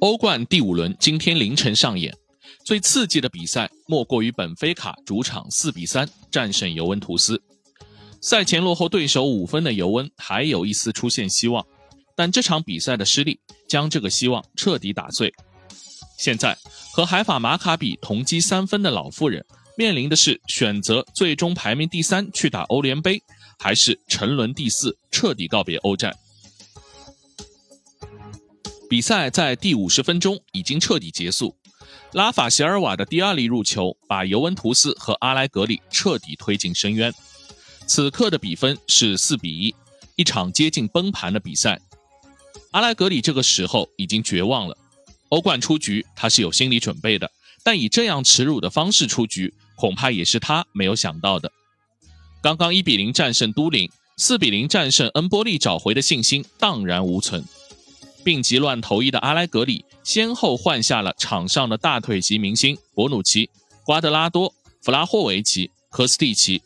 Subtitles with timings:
[0.00, 2.14] 欧冠第五轮今天凌晨上演，
[2.64, 7.42] 最刺激的比赛莫过于本菲卡主场四比三战胜尤文图斯。
[8.20, 11.66] 赛前落后对手五分的尤文还有一丝出现希望，
[12.14, 15.34] 但这场比赛的失利将这个希望彻底打碎。
[16.16, 16.56] 现在
[16.92, 19.44] 和海法马卡比同积三分的老妇人
[19.76, 23.20] 面临的是选择最终排名第三去打欧联杯，
[23.58, 26.16] 还是沉沦第四彻底告别欧战。
[28.88, 31.54] 比赛在第五十分钟已经彻底结束，
[32.12, 37.12] 拉法席尔瓦的第二粒入球把尤文图斯和阿莱格里彻底推进深渊。
[37.86, 39.74] 此刻的比分是四比一，
[40.16, 41.78] 一场接近崩盘的比赛。
[42.70, 44.76] 阿莱格里这个时候已经绝望了，
[45.28, 47.30] 欧冠出局他是有心理准备的，
[47.62, 51.52] 但以这样耻辱的方式出局，恐怕也是他没有想到的。
[52.42, 57.44] 刚刚一比零战胜都灵，四比零战胜恩波利，找回的信心荡然无存。
[58.28, 63.48] 病急乱投医的阿莱格里先后换下了场上的大腿级明星博努奇、
[63.86, 66.60] 瓜德拉多、弗拉霍维奇、科斯蒂奇，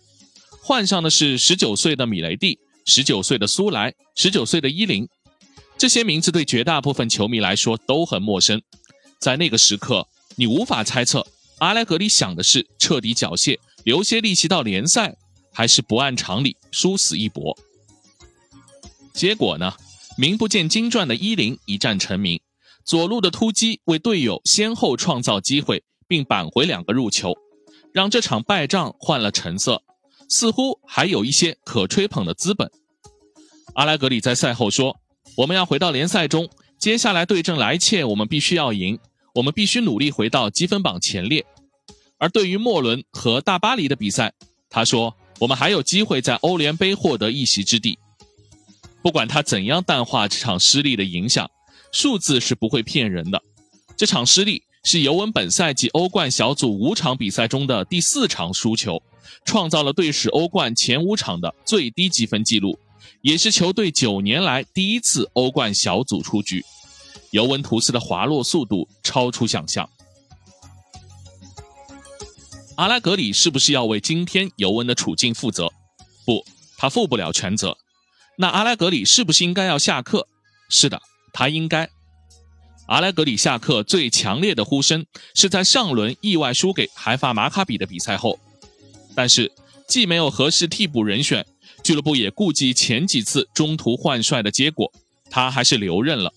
[0.60, 5.08] 换上的是十九岁的米雷蒂、十九岁的苏莱、十九岁的伊林。
[5.78, 8.60] 这些名字对绝大部分球迷来说都很陌生。
[9.20, 11.24] 在那个时刻，你无法猜测
[11.58, 15.14] 阿莱格里想的是彻底缴械、留些力气到联赛，
[15.52, 17.56] 还是不按常理殊死一搏。
[19.14, 19.72] 结果呢？
[20.16, 22.40] 名不见经传的伊林一战成名，
[22.84, 27.34] 左路的突击为队友先后创造机会，并扳回两个入球，
[27.92, 29.82] 让这场败仗换了成色，
[30.28, 32.70] 似乎还有一些可吹捧的资本。
[33.74, 34.96] 阿莱格里在赛后说
[35.38, 38.98] ：“我们要回到联赛中，接下来对阵莱切，我们必须要赢，
[39.34, 41.44] 我们必须努力回到积分榜前列。”
[42.18, 44.34] 而对于莫伦和大巴黎的比赛，
[44.68, 47.98] 他说：“我们还有机会在欧联杯获得一席之地。”
[49.02, 51.50] 不管他怎样淡化这场失利的影响，
[51.90, 53.42] 数字是不会骗人的。
[53.96, 59.02] 这场失利是尤文本赛季欧冠小组五场比赛中的第四场输球，
[59.44, 62.78] 创造了队史欧冠前五场的最低积分记录，
[63.20, 66.64] 也是球队九年来第一次欧冠小组出局。
[67.30, 69.88] 尤文图斯的滑落速度超出想象。
[72.76, 75.72] 阿拉格里是不是要为今天尤文的处境负责？
[76.24, 76.44] 不，
[76.76, 77.76] 他负不了全责。
[78.36, 80.26] 那阿莱格里是不是应该要下课？
[80.68, 81.00] 是的，
[81.32, 81.88] 他应该。
[82.86, 88.38] 阿莱格里下课最强烈的呼声是在上轮意外输给海法马卡比的比赛后。
[89.14, 89.52] 但是
[89.86, 91.46] 既没有合适替补人选，
[91.82, 94.90] 俱乐部也顾及前几次中途换帅的结果，
[95.30, 96.32] 他还是留任了。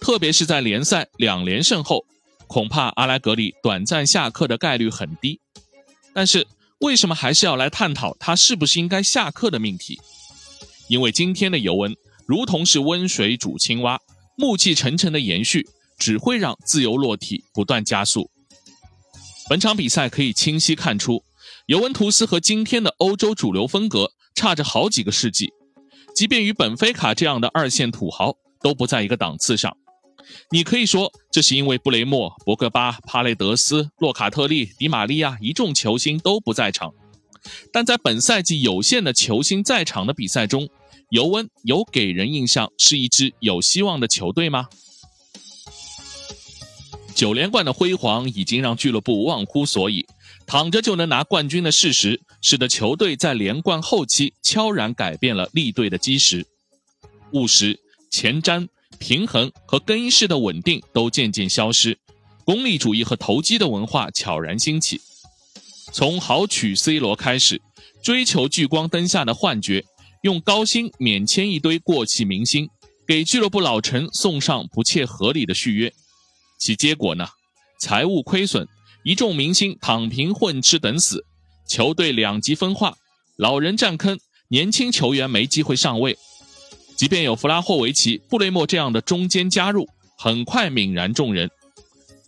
[0.00, 2.04] 特别是在联赛两连胜后，
[2.46, 5.40] 恐怕阿莱格里短暂下课的概率很低。
[6.12, 6.46] 但是
[6.78, 10.00] 为什么还是要来探讨他是不是应该下课的命题？
[10.88, 11.94] 因为今天的尤文
[12.26, 14.00] 如同是温水煮青蛙，
[14.36, 15.66] 暮气沉沉的延续
[15.98, 18.30] 只会让自由落体不断加速。
[19.48, 21.22] 本场比赛可以清晰看出，
[21.66, 25.52] 尤文图斯和今天的欧洲主流风格差着好几个世纪，
[26.14, 29.76] 即便与本菲卡这样的二线土豪都不在一个档次上。
[30.50, 36.92] 你可以说这是因为布雷默、博格巴、帕雷德斯、洛卡特利、迪玛利亚一众球星都不在场。
[37.72, 40.68] 但在本赛季有限的球星在场的比赛中，
[41.10, 44.68] 尤文有给人印象是一支有希望的球队吗？
[47.14, 50.04] 九连冠的辉煌已经让俱乐部忘乎所以，
[50.46, 56.44] 躺着就能拿冠军的事实，使得球队在连冠后期悄然改变了立队的基石，
[57.32, 57.80] 务实、
[58.10, 58.68] 前瞻、
[58.98, 61.96] 平衡和更衣室的稳定都渐渐消失，
[62.44, 65.00] 功利主义和投机的文化悄然兴起。
[65.96, 67.58] 从豪取 C 罗开始，
[68.02, 69.82] 追求聚光灯下的幻觉，
[70.20, 72.68] 用高薪免签一堆过气明星，
[73.06, 75.90] 给俱乐部老臣送上不切合理的续约，
[76.58, 77.26] 其结果呢？
[77.80, 78.68] 财务亏损，
[79.04, 81.24] 一众明星躺平混吃等死，
[81.66, 82.94] 球队两极分化，
[83.38, 84.18] 老人占坑，
[84.48, 86.18] 年轻球员没机会上位。
[86.94, 89.88] 即便有弗拉霍维奇、布雷默这样的中间加入，
[90.18, 91.50] 很快泯然众人。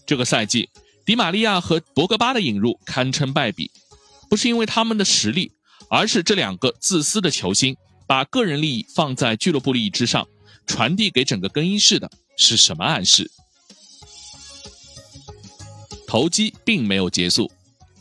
[0.07, 0.71] 这个赛季。
[1.09, 3.71] 迪玛利亚和博格巴的引入堪称败笔，
[4.29, 5.51] 不是因为他们的实力，
[5.89, 7.75] 而是这两个自私的球星
[8.07, 10.29] 把个人利益放在俱乐部利益之上，
[10.67, 13.31] 传递给整个更衣室的是什么暗示？
[16.07, 17.51] 投机并没有结束，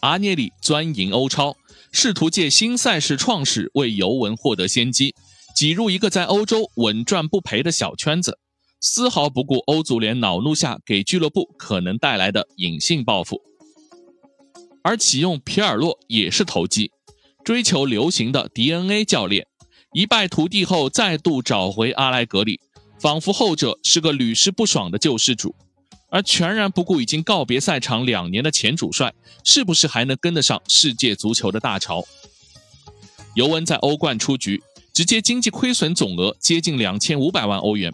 [0.01, 1.56] 阿涅里钻营欧超，
[1.94, 5.15] 试图借新赛事创始为尤文获得先机，
[5.56, 8.38] 挤入一个在欧洲稳赚不赔的小圈子。
[8.79, 13.41] 丝毫不顾欧足联恼怒下给俱乐部可能带来的隐性报复，
[14.83, 16.91] 而启用皮尔洛也是投机，
[17.44, 19.47] 追求流行的 DNA 教练，
[19.94, 22.59] 一败涂地后再度找回阿莱格里，
[23.00, 25.56] 仿佛后者是个屡试不爽的救世主。
[26.09, 29.13] 而全然不顾已经告别赛场两年的前主帅，
[29.44, 32.06] 是不是还能跟得上世界足球的大潮？
[33.35, 34.63] 尤文在欧冠出局，
[34.94, 37.91] 直接经济亏损总额接近两千五百万欧元。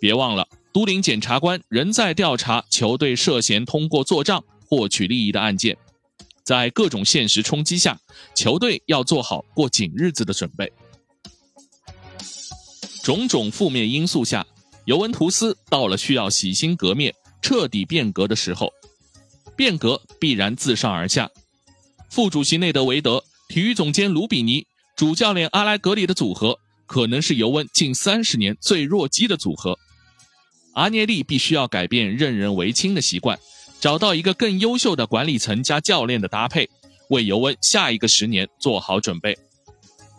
[0.00, 5.76] 别忘了，都灵检察官仍在调查球队涉嫌通过做账获取利益的案件。
[6.42, 8.00] 在各种现实冲击下，
[8.34, 10.72] 球队要做好过紧日子的准备。
[13.02, 14.46] 种种负面因素下，
[14.86, 17.14] 尤文图斯到了需要洗心革面。
[17.42, 18.70] 彻底变革的时候，
[19.56, 21.30] 变革必然自上而下。
[22.10, 29.78] 副主席内德维德、体育总监卢比尼、主教练阿莱格里的组合，可能是尤文近三十年最弱鸡的组合。
[30.80, 33.38] 阿涅利必须要改变任人唯亲的习惯，
[33.80, 36.70] 找到一个更优秀的管理层加教练的搭配，
[37.10, 39.36] 为尤文下一个十年做好准备。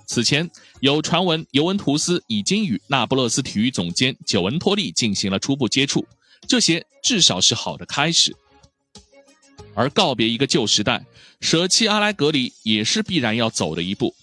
[0.06, 0.48] 此前
[0.80, 6.06] 有传闻，尤文图斯已经与那不勒斯体育总监久文托利进行了初步接触。
[6.48, 8.36] 这些至少是好的开始，
[9.74, 11.04] 而告别一个旧时代，
[11.40, 14.14] 舍弃阿莱格里也是必然要走的一步。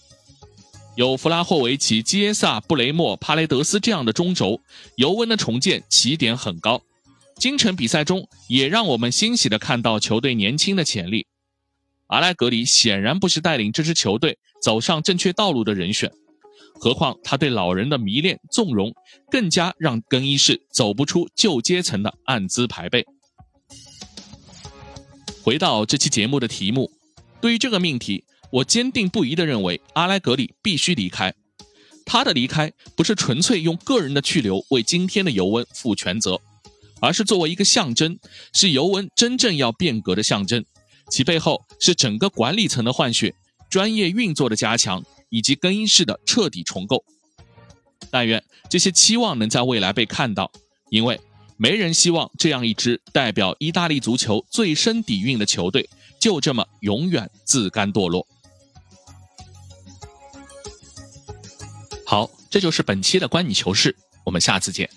[0.99, 4.59] 有弗拉霍维奇、基耶萨、布雷默、帕雷德斯这样的中轴，
[4.97, 6.81] 尤文的重建起点很高。
[7.37, 11.25] 今晨比赛中也让我们欣喜的看到球队年轻的潜力。
[12.07, 16.11] 阿莱格里显然不是带领这支球队走上正确道路的人选。
[16.73, 18.93] 何况他对老人的迷恋纵容，
[19.31, 23.05] 更加让更衣室走不出旧阶层的暗资排辈。
[25.41, 26.91] 回到这期节目的题目，
[27.39, 31.33] 对于这个命题，我坚定不移地认为阿莱格里必须离开。
[32.05, 36.39] 他的离开不是纯粹用个人的去留为今天的尤文负全责，
[36.99, 38.17] 而是作为一个象征，
[38.53, 40.65] 是尤文真正要变革的象征。
[41.09, 43.33] 其背后是整个管理层的换血，
[43.69, 45.03] 专业运作的加强。
[45.31, 47.03] 以及更衣室的彻底重构，
[48.09, 50.51] 但愿这些期望能在未来被看到，
[50.89, 51.21] 因为
[51.55, 55.87] 没人希望这样一支代表意大利足球最深底蕴的球队
[56.19, 58.25] 就这么永远自甘堕落。
[62.09, 64.89] 好，这就是本期的观你球事，我们下次见。